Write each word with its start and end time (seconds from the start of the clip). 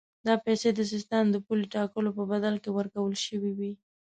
دا 0.27 0.33
پیسې 0.45 0.69
د 0.73 0.79
سیستان 0.91 1.23
د 1.31 1.35
پولې 1.45 1.65
ټاکلو 1.75 2.09
په 2.17 2.23
بدل 2.31 2.55
کې 2.63 2.69
ورکول 2.77 3.13
شوې 3.25 3.51
وې. 3.57 3.71